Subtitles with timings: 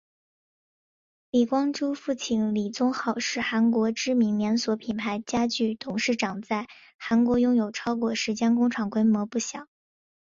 [1.29, 9.67] 李光洙父亲李宗浩是韩国知名连锁品牌家具董事长在韩国拥有超过十间工厂规模不小。